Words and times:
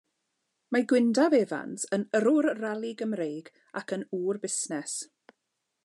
Mae 0.75 0.85
Gwyndaf 0.91 1.35
Evans 1.39 1.85
yn 1.97 2.05
yrrwr 2.21 2.49
rali 2.63 2.91
Gymreig 3.03 3.53
ac 3.83 3.95
yn 3.99 4.07
ŵr 4.23 4.41
busnes. 4.47 4.99